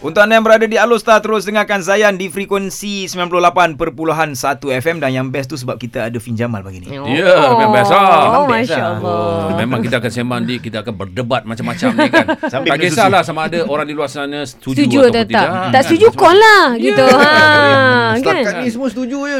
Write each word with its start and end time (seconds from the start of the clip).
Untuk 0.00 0.24
anda 0.24 0.32
yang 0.32 0.40
berada 0.40 0.64
di 0.64 0.80
Alostar 0.80 1.20
terus 1.20 1.44
dengarkan 1.44 1.84
Zayan 1.84 2.16
di 2.16 2.32
frekuensi 2.32 3.04
98.1 3.04 3.76
FM 4.80 4.96
dan 4.96 5.12
yang 5.12 5.28
best 5.28 5.52
tu 5.52 5.60
sebab 5.60 5.76
kita 5.76 6.08
ada 6.08 6.16
Fin 6.16 6.32
Jamal 6.32 6.64
pagi 6.64 6.80
ni. 6.80 6.88
Ya, 6.88 7.36
memang 7.52 7.68
biasa. 7.68 7.92
best 7.92 8.32
Oh, 8.32 8.44
Masya 8.48 8.72
lah. 8.72 8.88
Allah. 8.96 9.20
Oh, 9.44 9.48
memang 9.60 9.84
kita 9.84 10.00
akan 10.00 10.08
sembang 10.08 10.40
di 10.48 10.56
kita 10.56 10.80
akan 10.80 10.94
berdebat 10.96 11.44
macam-macam 11.44 11.90
ni 11.92 12.08
kan. 12.08 12.26
Sambil 12.52 12.70
tak 12.72 12.78
kisahlah 12.80 13.20
sama 13.20 13.44
ada 13.44 13.60
orang 13.68 13.84
di 13.84 13.92
luar 13.92 14.08
sana 14.08 14.40
setuju, 14.40 14.88
Setuju 14.88 14.98
atau 15.04 15.20
tidak. 15.20 15.36
tak? 15.36 15.48
Kan? 15.52 15.68
Tak 15.68 15.82
setuju 15.84 16.06
call 16.16 16.36
lah 16.40 16.64
gitu. 16.80 17.04
Ha, 17.04 17.20
kan? 17.20 18.16
Setakat 18.16 18.54
ni 18.56 18.68
semua 18.72 18.88
setuju 18.88 19.18
je 19.20 19.36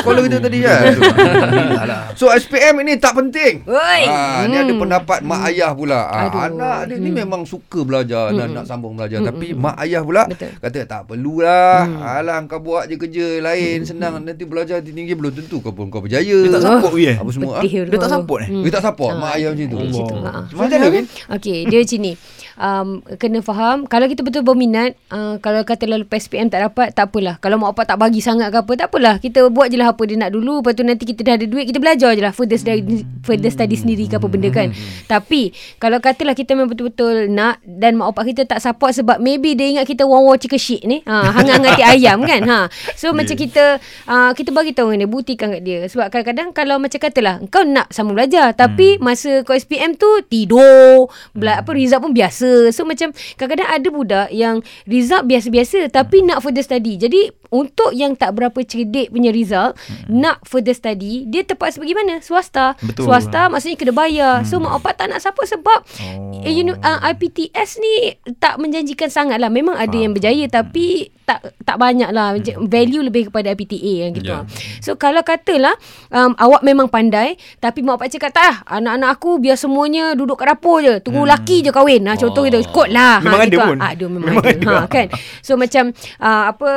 Caller 0.00 0.22
kita 0.24 0.38
tadi 0.40 0.58
kan 0.64 0.80
lah. 1.90 2.02
So 2.16 2.32
SPM 2.32 2.80
ini 2.80 2.96
tak 2.96 3.12
penting 3.12 3.68
Oi. 3.68 4.02
Ha, 4.08 4.48
Ni 4.48 4.56
ada 4.56 4.72
pendapat 4.72 5.20
mak 5.20 5.52
ayah 5.52 5.76
pula 5.76 6.08
ha. 6.08 6.48
Anak 6.48 6.88
dia 6.88 6.96
ni 6.96 7.12
memang 7.12 7.44
suka 7.44 7.82
belajar 7.82 8.30
Nak, 8.30 8.46
nak 8.50 8.64
sambung 8.64 8.94
belajar 8.94 9.20
Tapi 9.20 9.52
mak 9.52 9.76
ayah 9.80 9.89
pula 9.98 10.22
Betul. 10.30 10.54
Kata 10.62 10.78
tak 10.86 11.00
perlulah 11.10 11.90
Alah 11.98 12.38
kau 12.46 12.62
buat 12.62 12.86
je 12.86 12.94
kerja 12.94 13.42
lain 13.42 13.82
Senang 13.82 14.22
nanti 14.22 14.46
belajar 14.46 14.78
tinggi 14.78 15.10
Belum 15.10 15.34
tentu 15.34 15.58
kau 15.58 15.74
pun 15.74 15.90
kau 15.90 15.98
berjaya 15.98 16.22
Dia 16.46 16.54
tak 16.54 16.62
support 16.62 16.92
we 16.94 17.10
eh. 17.10 17.16
Apa 17.18 17.30
semua 17.34 17.52
ha? 17.58 17.62
Betul. 17.66 17.84
Dia 17.90 17.98
tak 17.98 18.10
support 18.14 18.40
eh. 18.40 18.48
Dia 18.54 18.70
tak 18.70 18.84
support 18.86 19.12
Mak 19.12 19.26
Ah, 19.26 19.34
ayah 19.34 19.50
macam 19.50 19.66
tu 19.66 19.76
Macam 19.82 20.04
tu. 20.06 20.16
Ha. 20.22 20.30
Macam 20.54 20.78
mana? 20.78 21.00
Okey, 21.34 21.58
dia 21.66 21.78
macam 21.82 21.98
ni. 21.98 22.12
Um, 22.60 23.00
kena 23.16 23.40
faham. 23.40 23.88
Kalau 23.88 24.04
kita 24.04 24.20
betul 24.20 24.44
berminat 24.44 24.92
uh, 25.08 25.40
kalau 25.40 25.64
kata 25.64 25.88
lepas 25.88 26.20
SPM 26.20 26.52
tak 26.52 26.68
dapat 26.68 26.92
tak 26.92 27.08
apalah. 27.08 27.40
Kalau 27.40 27.56
mak 27.56 27.72
bapak 27.72 27.96
tak 27.96 27.96
bagi 27.96 28.20
sangat 28.20 28.52
ke 28.52 28.60
apa 28.60 28.72
tak 28.76 28.88
apalah. 28.92 29.16
Kita 29.16 29.48
buat 29.48 29.72
je 29.72 29.80
lah 29.80 29.96
apa 29.96 30.02
dia 30.04 30.20
nak 30.20 30.36
dulu. 30.36 30.60
Lepas 30.60 30.76
tu 30.76 30.84
nanti 30.84 31.08
kita 31.08 31.24
dah 31.24 31.34
ada 31.40 31.46
duit 31.48 31.64
kita 31.64 31.80
belajar 31.80 32.12
je 32.12 32.20
lah 32.20 32.36
further 32.36 32.60
study, 32.60 33.00
further 33.24 33.48
study 33.48 33.80
sendiri 33.80 34.04
ke 34.12 34.20
apa 34.20 34.28
benda 34.28 34.52
kan. 34.52 34.76
Tapi 35.08 35.56
kalau 35.80 36.04
katalah 36.04 36.36
kita 36.36 36.52
memang 36.52 36.76
betul-betul 36.76 37.32
nak 37.32 37.64
dan 37.64 37.96
mak 37.96 38.12
bapak 38.12 38.36
kita 38.36 38.44
tak 38.44 38.60
support 38.60 38.92
sebab 38.92 39.16
maybe 39.24 39.56
dia 39.56 39.80
ingat 39.80 39.88
kita 39.88 40.04
wow 40.04 40.36
chicken 40.36 40.60
shit 40.60 40.84
ni. 40.84 41.00
Ha, 41.08 41.32
hangat-hangat 41.32 41.80
hati 41.80 41.84
ayam 41.96 42.20
kan. 42.28 42.42
Ha. 42.44 42.58
so 43.00 43.16
macam 43.16 43.40
kita 43.40 43.80
uh, 44.04 44.36
kita 44.36 44.52
bagi 44.52 44.76
tahu 44.76 44.92
dengan 44.92 45.08
dia 45.08 45.10
buktikan 45.10 45.48
kat 45.48 45.62
dia. 45.64 45.88
Sebab 45.88 46.12
kadang-kadang 46.12 46.52
kalau 46.52 46.76
macam 46.76 47.00
katalah 47.00 47.40
kau 47.48 47.64
nak 47.64 47.88
sama 47.88 48.12
belajar? 48.12 48.52
Tapi 48.52 49.00
masa 49.00 49.40
kau 49.48 49.56
SPM 49.56 49.96
tu 49.96 50.08
tidur. 50.28 51.08
Bela, 51.32 51.64
apa 51.64 51.72
result 51.72 52.04
pun 52.04 52.12
biasa 52.12 52.49
so 52.70 52.86
macam 52.86 53.14
kadang-kadang 53.36 53.70
ada 53.70 53.88
budak 53.90 54.28
yang 54.34 54.62
result 54.86 55.26
biasa-biasa 55.26 55.90
tapi 55.90 56.22
nak 56.22 56.42
further 56.42 56.64
study. 56.64 56.96
Jadi 57.00 57.30
untuk 57.54 57.94
yang 57.94 58.14
tak 58.14 58.36
berapa 58.36 58.58
cerdik 58.62 59.10
punya 59.14 59.30
result 59.30 59.78
nak 60.10 60.42
further 60.46 60.74
study 60.74 61.26
dia 61.26 61.42
terpaksa 61.46 61.80
pergi 61.80 61.94
mana? 61.96 62.22
Swasta. 62.22 62.74
Betul. 62.82 63.08
swasta 63.08 63.50
maksudnya 63.50 63.78
kena 63.78 63.94
bayar. 63.94 64.34
So 64.46 64.58
mak 64.60 64.82
bapak 64.82 65.00
tak 65.00 65.06
nak 65.14 65.22
siapa 65.22 65.42
sebab 65.46 65.78
oh. 65.82 66.46
you 66.46 66.66
know, 66.66 66.76
uh, 66.82 67.00
IPTS 67.10 67.80
ni 67.80 68.18
tak 68.38 68.58
menjanjikan 68.60 69.08
sangat 69.08 69.38
lah 69.38 69.48
memang 69.48 69.78
ada 69.78 69.96
yang 69.96 70.12
berjaya 70.14 70.46
tapi 70.50 71.10
tak 71.24 71.54
tak 71.62 71.78
banyak 71.78 72.10
lah 72.10 72.34
value 72.66 73.06
lebih 73.06 73.30
kepada 73.30 73.54
IPTA 73.54 73.92
yang 74.02 74.10
gitu 74.18 74.34
yeah. 74.34 74.42
so 74.82 74.98
kalau 74.98 75.22
katalah 75.22 75.78
um, 76.10 76.34
awak 76.34 76.66
memang 76.66 76.90
pandai 76.90 77.38
tapi 77.62 77.86
mak 77.86 78.02
bapak 78.02 78.10
cakap 78.10 78.34
tak 78.34 78.50
lah 78.50 78.56
anak-anak 78.66 79.10
aku 79.14 79.38
biar 79.38 79.54
semuanya 79.54 80.16
duduk 80.18 80.40
kat 80.40 80.50
dapur 80.50 80.82
je. 80.82 80.98
Tunggu 81.04 81.22
hmm. 81.22 81.30
laki 81.30 81.56
je 81.62 81.70
kahwin. 81.70 82.02
Ha, 82.10 82.18
contoh 82.18 82.42
Oh. 82.42 82.46
gitu. 82.48 82.58
Kot 82.72 82.88
lah 82.88 83.20
Memang 83.20 83.40
ada 83.44 83.52
gitu. 83.52 83.60
pun. 83.60 83.76
ah, 83.78 83.90
ada 83.92 84.04
memang, 84.08 84.30
Memang 84.32 84.44
ada, 84.44 84.56
ada. 84.56 84.74
Ha, 84.80 84.86
kan? 84.88 85.06
So 85.44 85.54
macam 85.54 85.84
uh, 86.18 86.44
apa 86.50 86.70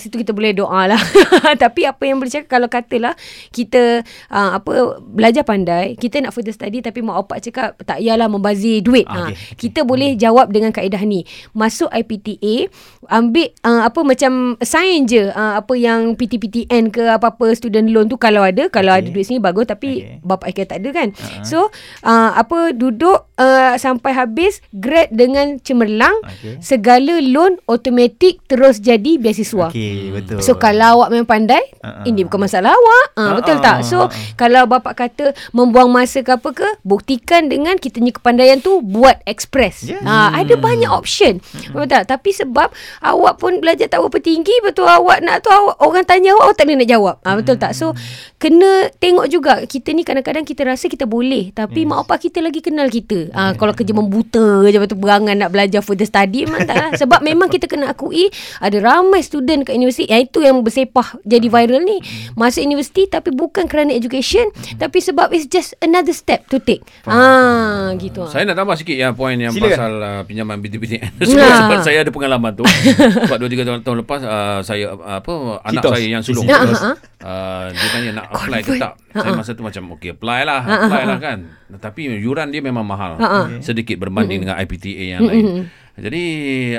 kat 0.00 0.08
situ 0.08 0.16
kita 0.24 0.32
boleh 0.32 0.56
doa 0.56 0.88
lah 0.88 1.00
tapi 1.62 1.84
apa 1.84 2.00
yang 2.08 2.16
boleh 2.16 2.32
cakap 2.32 2.48
kalau 2.48 2.72
katalah 2.72 3.12
kita 3.52 4.00
uh, 4.32 4.56
apa 4.56 4.96
belajar 5.04 5.44
pandai 5.44 6.00
kita 6.00 6.24
nak 6.24 6.32
further 6.32 6.56
study 6.56 6.80
tapi 6.80 7.04
mak 7.04 7.20
bapak 7.28 7.44
cakap 7.44 7.76
tak 7.84 8.00
payahlah 8.00 8.32
membazir 8.32 8.80
duit 8.80 9.04
Ah, 9.10 9.26
ha, 9.26 9.28
okey, 9.28 9.34
okey. 9.36 9.56
kita 9.68 9.84
boleh 9.84 10.14
jawab 10.14 10.48
dengan 10.54 10.70
kaedah 10.70 11.02
ni 11.04 11.26
masuk 11.52 11.92
IPTA 11.92 12.70
ambil 13.10 13.50
uh, 13.66 13.84
apa 13.84 14.00
macam 14.06 14.54
sign 14.62 15.04
je 15.04 15.28
uh, 15.28 15.60
apa 15.60 15.74
yang 15.74 16.14
PTPTN 16.14 16.94
ke 16.94 17.04
apa-apa 17.10 17.52
student 17.58 17.90
loan 17.90 18.06
tu 18.06 18.16
kalau 18.16 18.46
ada 18.46 18.70
kalau 18.70 18.94
Okey. 18.94 19.02
ada 19.02 19.08
duit 19.10 19.26
sini 19.26 19.38
bagus 19.42 19.66
tapi 19.66 20.00
Okey. 20.00 20.24
bapak 20.24 20.48
kata 20.56 20.64
tak 20.70 20.78
ada 20.86 20.90
kan 20.94 21.08
uh-huh. 21.10 21.42
so 21.42 21.58
uh, 22.06 22.30
apa 22.38 22.70
duduk 22.70 23.26
uh, 23.34 23.74
sampai 23.74 24.14
habis 24.14 24.62
grade 24.70 25.10
dengan 25.10 25.58
cemerlang 25.60 26.14
Okey. 26.22 26.62
segala 26.62 27.18
loan 27.18 27.58
automatik 27.66 28.38
terus 28.46 28.78
jadi 28.78 29.18
beasiswa 29.18 29.74
Okey, 29.90 30.10
betul. 30.12 30.38
So 30.40 30.54
kalau 30.54 30.96
awak 30.96 31.10
memang 31.10 31.26
pandai 31.26 31.62
uh-uh. 31.76 32.02
Ini 32.02 32.22
bukan 32.24 32.40
masalah 32.40 32.70
awak. 32.70 33.06
Uh, 33.12 33.20
Ah, 33.20 33.32
Betul 33.36 33.56
tak? 33.58 33.76
ah, 33.76 33.78
So 33.80 33.96
ah. 34.00 34.08
kalau 34.34 34.64
bapak 34.64 34.94
kata 34.96 35.24
Membuang 35.50 35.86
masa 35.86 36.20
ke 36.20 36.30
apa 36.30 36.50
ke 36.50 36.68
Buktikan 36.82 37.46
dengan 37.46 37.74
Kita 37.74 37.98
punya 37.98 38.12
kepandaian 38.12 38.58
tu 38.58 38.80
Buat 38.80 39.20
express. 39.24 39.84
Yes. 39.84 40.00
ha, 40.02 40.32
Ada 40.32 40.54
banyak 40.56 40.88
option. 40.88 41.42
Betul 41.42 41.86
tak? 41.86 42.06
Tapi 42.06 42.30
sebab 42.30 42.70
Awak 43.00 43.34
pun 43.36 43.58
belajar 43.58 43.86
tak 43.86 43.98
berapa 43.98 44.18
tinggi 44.18 44.54
Betul 44.60 44.86
awak 44.86 45.20
nak 45.20 45.40
tu 45.40 45.50
awak, 45.50 45.76
Orang 45.78 46.04
tanya 46.04 46.32
awak 46.32 46.44
Awak 46.46 46.56
tak 46.56 46.64
boleh 46.64 46.78
nak 46.78 46.88
jawab. 46.88 47.14
Ha, 47.20 47.28
Betul 47.34 47.56
tak? 47.56 47.72
So 47.72 47.92
Kena 48.36 48.70
tengok 48.96 49.26
juga. 49.28 49.52
Kita 49.62 49.90
ni 49.90 50.00
kadang-kadang 50.00 50.42
Kita 50.42 50.64
rasa 50.64 50.86
kita 50.86 51.04
boleh 51.04 51.50
Tapi 51.50 51.84
mak 51.84 52.04
bapak 52.04 52.24
kita 52.24 52.40
lagi 52.40 52.60
kenal 52.60 52.88
kita. 52.88 53.28
Ha, 53.32 53.52
Kalau 53.52 53.72
kerja 53.72 53.92
membuta 53.92 54.40
je 54.64 54.78
Betul 54.78 54.96
berangan 54.96 55.36
nak 55.36 55.50
belajar 55.50 55.80
Further 55.80 56.04
study 56.04 56.44
Memang 56.44 56.64
tak 56.64 56.76
lah. 56.76 56.90
Sebab 57.00 57.20
memang 57.20 57.48
kita 57.48 57.66
kena 57.66 57.90
akui 57.90 58.28
Ada 58.58 58.78
ramai 58.78 59.20
student 59.20 59.62
kat 59.62 59.76
universiti 59.80 60.04
Yang 60.04 60.22
itu 60.26 60.38
yang 60.40 60.56
bersepah 60.60 61.08
Jadi 61.22 61.46
viral 61.46 61.80
ni 61.80 61.98
Masuk 62.32 62.60
universiti 62.60 63.04
Tapi 63.04 63.32
bukan 63.32 63.64
kerana 63.64 63.90
education 63.90 64.44
Tapi 64.76 64.98
sebab 64.98 65.30
It's 65.30 65.46
just 65.46 65.72
another 65.80 66.12
step 66.12 66.44
to 66.46 66.58
take 66.58 66.84
Ah, 67.04 67.96
gitu 67.96 68.22
ah. 68.22 68.28
Saya 68.28 68.44
nak 68.44 68.56
tambah 68.56 68.76
sikit 68.76 68.94
yang 68.94 69.12
poin 69.12 69.34
yang 69.34 69.50
Silakan. 69.50 69.70
pasal 69.70 69.92
uh, 69.96 70.22
pinjaman 70.22 70.56
BTPTN. 70.58 71.10
sebab, 71.20 71.32
Nah. 71.32 71.58
sebab 71.58 71.78
saya 71.80 71.98
ada 72.00 72.10
pengalaman 72.10 72.52
tu. 72.52 72.64
sebab 72.64 73.36
2 73.36 73.48
3 73.50 73.64
tahun, 73.64 73.78
tahun 73.80 73.96
lepas 73.98 74.20
uh, 74.20 74.58
saya 74.60 74.92
uh, 74.92 75.18
apa 75.18 75.32
anak 75.62 75.82
Kitos. 75.82 75.92
saya 75.92 76.06
yang 76.06 76.22
sulung. 76.22 76.44
Ah, 76.46 76.60
ah. 76.62 76.94
Uh, 77.20 77.68
dia 77.76 77.88
tanya 77.92 78.10
nak 78.16 78.26
apply 78.32 78.60
ke 78.64 78.80
Convert. 78.80 78.80
tak. 78.80 78.92
Ah, 79.12 79.20
Saya 79.20 79.32
masa 79.36 79.50
tu 79.52 79.60
macam 79.60 79.82
okey 80.00 80.16
apply 80.16 80.40
lah, 80.48 80.64
Ah, 80.64 80.72
ah, 80.72 80.80
apply 80.88 81.02
ah, 81.04 81.08
lah 81.12 81.18
kan. 81.20 81.38
Tapi 81.76 82.08
yuran 82.16 82.48
dia 82.48 82.64
memang 82.64 82.80
mahal. 82.80 83.20
Ah, 83.20 83.44
ah. 83.44 83.46
Sedikit 83.60 84.00
berbanding 84.00 84.48
dengan 84.48 84.56
IPTA 84.56 85.20
yang 85.20 85.22
lain. 85.28 85.68
Jadi 86.00 86.24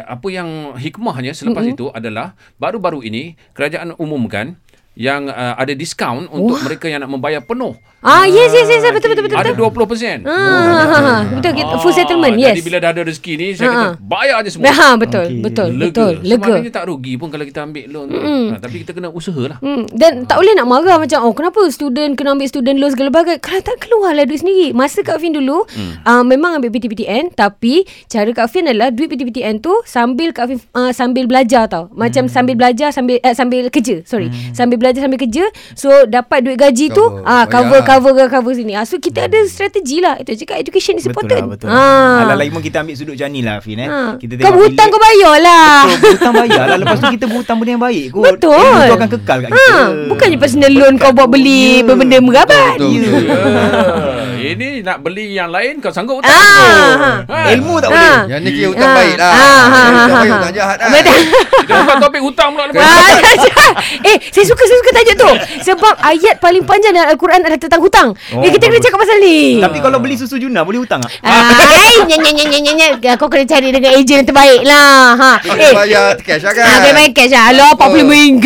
apa 0.01 0.27
yang 0.33 0.73
hikmahnya 0.73 1.37
selepas 1.37 1.61
itu 1.61 1.93
adalah 1.93 2.33
baru-baru 2.57 3.05
ini 3.05 3.37
kerajaan 3.53 3.93
umumkan 4.01 4.57
yang 4.93 5.25
uh, 5.25 5.55
ada 5.55 5.71
diskaun 5.71 6.27
untuk 6.27 6.59
mereka 6.61 6.85
yang 6.85 6.99
nak 6.99 7.09
membayar 7.09 7.39
penuh. 7.39 7.73
Ah, 8.01 8.25
yes, 8.25 8.49
yes, 8.49 8.65
yes. 8.65 8.81
Betul, 8.83 9.13
betul, 9.13 9.29
betul. 9.29 9.37
Ada 9.37 9.53
betul. 9.53 9.85
20%. 9.85 10.25
Ah, 10.25 11.21
betul. 11.29 11.53
Kita, 11.61 11.73
full 11.77 11.93
settlement, 11.93 12.33
Ah, 12.33 12.41
yes. 12.41 12.49
Jadi 12.51 12.63
bila 12.65 12.77
dah 12.79 12.89
ada 12.89 13.01
rezeki 13.05 13.33
ni 13.35 13.47
saya 13.53 13.69
Ha, 13.69 13.71
kata 13.71 13.85
ha. 13.85 13.97
bayar 14.01 14.37
je 14.41 14.49
semua. 14.51 14.65
Ha, 14.67 14.87
betul, 14.97 15.25
Okey. 15.29 15.39
betul, 15.39 15.69
lega. 15.71 15.85
betul. 15.85 16.13
Lega. 16.19 16.41
Sebenarnya 16.43 16.71
tak 16.73 16.85
rugi 16.87 17.13
pun 17.13 17.29
kalau 17.29 17.45
kita 17.45 17.59
ambil 17.61 17.85
loan 17.87 18.05
tu. 18.09 18.17
Ha, 18.17 18.55
tapi 18.57 18.75
kita 18.81 18.91
kena 18.91 19.07
usaha 19.07 19.43
lah. 19.45 19.57
Hmm, 19.61 19.85
dan 19.93 20.25
tak 20.25 20.33
boleh 20.35 20.53
nak 20.53 20.65
marah 20.65 20.97
macam 20.97 21.19
oh 21.21 21.31
kenapa 21.31 21.61
student 21.69 22.11
kena 22.13 22.33
ambil 22.33 22.47
student 22.47 22.75
loan 22.75 22.89
segala 22.89 23.09
bagai 23.11 23.37
kalau 23.37 23.61
tak 23.61 23.77
keluarlah 23.79 24.25
duit 24.25 24.41
sendiri 24.41 24.73
masa 24.73 24.99
Kak 25.01 25.21
Fin 25.21 25.31
dulu 25.31 25.61
hmm. 25.63 26.01
uh, 26.01 26.23
memang 26.23 26.57
ambil 26.57 26.73
PTPTN 26.73 27.31
tapi 27.31 27.85
cara 28.07 28.25
Kak 28.27 28.49
Fin 28.49 28.65
adalah 28.65 28.89
duit 28.89 29.07
PTPTN 29.07 29.61
tu 29.61 29.77
sambil 29.83 30.33
Kak 30.33 30.49
Fin 30.49 30.57
uh, 30.73 30.89
sambil 30.89 31.29
belajar 31.29 31.69
tau 31.69 31.85
macam 31.93 32.21
Hmm. 32.21 32.33
sambil 32.33 32.53
belajar 32.55 32.89
sambil 32.89 33.17
uh, 33.19 33.31
sambil 33.31 33.69
kerja 33.69 34.01
sorry 34.03 34.27
hmm. 34.27 34.53
sambil 34.53 34.80
belajar 34.81 34.99
sambil 34.99 35.19
kerja 35.19 35.45
so 35.71 35.87
dapat 36.05 36.41
duit 36.41 36.57
gaji 36.57 36.89
tu 36.89 36.99
Cover. 36.99 37.21
ah 37.23 37.45
cover 37.45 37.79
Bayar. 37.79 37.85
cover 37.87 38.11
cover 38.11 38.27
cover 38.31 38.53
sini 38.53 38.73
ah 38.73 38.83
so 38.83 38.97
kita 38.97 39.23
ada 39.23 39.37
strategi 39.45 39.97
lah 39.97 40.17
itu 40.17 40.33
cakap 40.35 40.57
education 40.57 40.95
is 40.95 41.03
Betul 41.03 41.13
important 41.13 41.39
lah, 41.39 41.51
betul. 41.51 41.67
Ah. 41.67 42.23
Alah 42.23 42.35
lain 42.35 42.49
pun 42.49 42.59
kita 42.59 42.81
ambil 42.81 42.95
sudut 42.95 43.13
macam 43.13 43.29
ni 43.29 43.41
lah, 43.41 43.57
Fin. 43.59 43.77
Eh. 43.77 43.85
Ha. 43.85 44.17
Kita 44.17 44.33
Kau 44.39 44.51
berhutang 44.51 44.87
kau 44.87 44.97
bayar 44.97 45.35
lah 45.37 45.69
Betul, 45.85 45.99
berhutang 46.01 46.33
bayar 46.35 46.63
lah. 46.65 46.77
Lepas 46.77 46.97
tu 46.97 47.07
kita 47.11 47.25
berhutang 47.25 47.55
benda 47.55 47.71
yang 47.71 47.83
baik 47.83 48.05
kot. 48.09 48.23
Betul. 48.25 48.57
Ilmu 48.57 48.81
tu 48.81 48.95
akan 48.95 49.09
kekal 49.11 49.37
kat 49.39 49.49
kita. 49.51 49.71
Ha, 49.71 49.85
bukannya 50.07 50.37
personal 50.37 50.71
loan 50.71 50.93
kau 50.97 51.11
buat 51.11 51.27
beli 51.27 51.83
Ya. 51.83 51.93
benda 51.93 52.17
merabat. 52.17 52.75
Betul, 52.75 52.89
Ya. 52.91 53.01
betul. 53.03 54.10
Ya. 54.41 54.49
Ini 54.51 54.69
nak 54.81 54.97
beli 54.99 55.31
yang 55.31 55.47
lain 55.47 55.77
kau 55.77 55.89
sanggup 55.89 56.17
hutang. 56.17 56.33
Ah, 56.33 57.21
Ha. 57.23 57.53
Ilmu 57.53 57.77
tak 57.77 57.87
Ha. 57.87 57.93
boleh. 57.93 58.17
Yang 58.27 58.39
ni 58.41 58.49
kira 58.51 58.67
hutang 58.67 58.89
Ah. 58.89 58.97
baik 58.97 59.15
lah 59.15 59.31
Ah, 59.31 59.37
ah, 59.37 59.61
Hutang 59.61 59.93
ah, 59.93 60.07
baik 60.11 60.31
hutang 60.31 60.53
jahat 60.53 60.77
lah. 60.77 60.89
Kita 60.91 61.73
buka 61.79 61.93
topik 61.99 62.21
hutang 62.21 62.49
pula 62.51 62.63
lepas. 62.65 62.81
Ah, 62.81 63.73
eh, 64.03 64.17
saya 64.27 64.45
suka 64.45 64.63
saya 64.63 64.77
suka 64.77 64.91
tajuk 64.93 65.15
tu. 65.15 65.29
Sebab 65.63 65.93
ayat 66.01 66.35
paling 66.37 66.63
panjang 66.63 66.91
dalam 66.91 67.09
Al-Quran 67.09 67.39
adalah 67.39 67.57
tentang 67.57 67.79
hutang. 67.79 68.09
Oh, 68.31 68.41
eh, 68.41 68.49
kita 68.49 68.63
kena 68.63 68.73
bagus. 68.73 68.83
cakap 68.83 68.97
pasal 68.99 69.17
ni. 69.19 69.39
Tapi 69.59 69.77
kalau 69.79 69.97
beli 69.97 70.15
susu 70.15 70.35
Juna 70.35 70.61
boleh 70.61 70.79
hutang 70.79 70.99
tak? 70.99 71.11
Ah, 71.21 72.01
nya 72.03 72.17
nya 72.17 72.73
nya. 72.73 73.15
Kau 73.15 73.27
kena 73.27 73.45
cari 73.45 73.69
dengan 73.69 73.93
ejen 73.93 74.15
yang 74.17 74.27
terbaik 74.27 74.61
lah. 74.63 75.13
Ha. 75.13 75.31
Kena 75.39 75.65
bayar 75.71 76.17
cash 76.17 76.41
lah 76.41 76.53
kan 76.53 76.65
kena 76.65 76.91
bayar 76.95 77.11
cash 77.13 77.31
lah. 77.31 77.43
Alah, 77.47 77.69
RM45. 77.75 78.45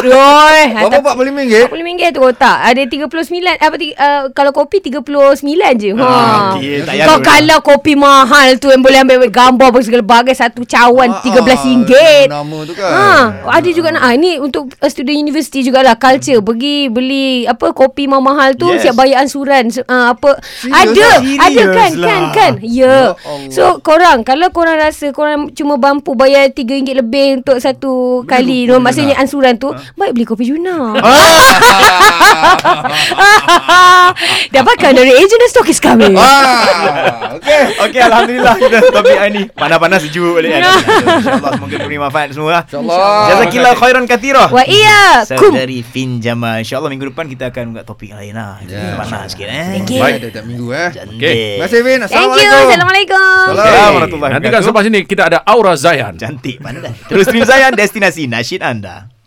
Oi. 0.10 0.62
Berapa 0.76 1.10
RM40? 1.14 1.54
RM40 1.70 2.02
tu 2.10 2.22
tak. 2.34 2.58
Ada 2.62 2.82
39 2.84 3.08
apa 3.56 3.74
ti- 3.76 3.94
uh, 3.94 4.22
kalau 4.30 4.50
kopi 4.50 4.78
30 4.82 5.29
je. 5.76 5.90
Ha. 5.92 6.02
Ah, 6.02 6.52
payah 6.56 7.06
Kau 7.06 7.18
kalau 7.20 7.58
kopi 7.60 7.94
mahal 7.94 8.56
tu 8.56 8.66
yang 8.66 8.80
boleh 8.80 8.98
ambil 8.98 9.26
gambar 9.26 9.68
apa 9.68 9.78
segala 9.80 10.02
bagai 10.02 10.32
satu 10.32 10.62
cawan 10.62 11.10
Ah, 11.10 11.22
RM13. 11.22 11.92
ah, 12.26 12.40
Nama 12.40 12.58
tu 12.62 12.72
kan. 12.72 12.90
Ha, 12.90 13.08
ada 13.52 13.68
juga 13.68 13.88
nak 13.90 14.02
ah, 14.02 14.14
ni 14.14 14.36
untuk 14.36 14.70
uh, 14.74 14.88
student 14.88 15.16
university 15.16 15.60
jugalah 15.60 15.94
culture 15.94 16.40
pergi 16.40 16.88
beli 16.88 17.44
apa 17.44 17.70
kopi 17.70 18.06
mahal 18.06 18.54
tu 18.54 18.66
Yes. 18.66 18.82
siap 18.82 18.94
bayar 18.94 19.20
ansuran 19.20 19.68
so, 19.68 19.82
uh, 19.84 20.10
apa 20.10 20.38
Serius 20.56 20.70
ada 20.70 21.08
ada 21.40 21.62
kan 21.70 21.90
kan 21.92 22.22
lah. 22.22 22.30
kan 22.30 22.52
ya 22.58 22.68
Ya 22.70 22.86
yeah. 22.86 23.06
Allah. 23.20 23.50
so 23.50 23.62
korang 23.80 24.22
kalau 24.22 24.48
korang 24.48 24.74
rasa 24.74 25.10
korang 25.10 25.50
cuma 25.50 25.76
mampu 25.76 26.14
bayar 26.14 26.48
RM3 26.48 26.62
lebih 26.96 27.26
untuk 27.38 27.58
satu 27.58 27.90
kali 28.24 28.64
no, 28.64 28.78
maksudnya 28.78 29.14
ansuran 29.14 29.54
tu 29.54 29.68
baik 29.94 30.12
beli 30.12 30.24
kopi 30.24 30.44
Juna 30.44 30.94
dapatkan 34.54 34.92
dari 34.92 35.12
ejen 35.20 35.36
dan 35.36 35.48
stokis 35.48 35.78
kami 35.78 36.08
Ah, 36.12 36.64
okey. 37.36 37.62
Okey, 37.84 38.00
Alhamdulillah 38.00 38.54
kita 38.56 38.76
topik 38.88 39.14
hari 39.14 39.30
ni 39.30 39.42
panas-panas 39.46 40.00
sejuk 40.02 40.32
balik 40.34 40.50
kan. 40.50 40.62
InsyaAllah 41.20 41.52
semoga 41.54 41.76
diberi 41.76 41.98
manfaat 41.98 42.28
semua. 42.32 42.64
InsyaAllah. 42.64 43.20
Jazakillah 43.28 43.72
khairan 43.76 44.04
kathirah. 44.04 44.48
wa 44.48 44.64
iya 44.64 45.22
kum 45.36 45.52
Saudari 45.52 45.80
Fin 45.80 46.18
Jamal. 46.18 46.60
InsyaAllah 46.60 46.88
minggu 46.88 47.06
depan 47.08 47.28
kita 47.28 47.52
akan 47.52 47.64
buka 47.70 47.82
topik 47.84 48.10
lain 48.10 48.32
lah. 48.32 48.58
Ya. 48.64 48.96
Panas 48.96 49.30
sikit 49.30 49.46
eh. 49.46 49.78
Okey. 49.80 50.00
Baik, 50.00 50.32
dah 50.32 50.44
minggu 50.44 50.66
eh. 50.72 50.88
Cantik. 50.90 51.20
Terima 51.20 51.64
kasih 51.68 51.80
Vin. 51.80 52.00
thank 52.00 52.32
you 52.32 52.40
Assalamualaikum. 52.40 52.64
assalamualaikum 52.64 53.18
Assalamualaikum 53.20 54.18
warahmatullahi 54.18 54.32
Nanti 54.32 54.48
kan 54.48 54.60
selepas 54.64 54.84
ini 54.86 55.00
kita 55.04 55.22
ada 55.28 55.38
Aura 55.44 55.74
Zayan. 55.76 56.14
Cantik 56.16 56.56
pandai. 56.58 56.92
Terus 57.06 57.28
stream 57.28 57.44
Zayan 57.44 57.72
destinasi 57.74 58.24
nasyid 58.24 58.64
anda. 58.64 59.19